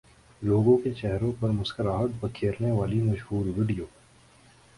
لوگوں 0.41 0.77
کے 0.77 0.91
چہروں 0.93 1.31
پر 1.39 1.49
مسکراہٹ 1.49 2.11
بکھیرنے 2.21 2.71
والی 2.71 3.01
مشہور 3.01 3.45
ویڈیو 3.57 3.85